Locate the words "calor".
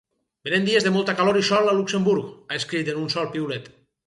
1.19-1.39